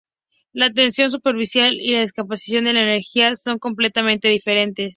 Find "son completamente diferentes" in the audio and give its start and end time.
3.35-4.89